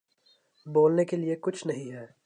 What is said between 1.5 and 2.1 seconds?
نہیں ہے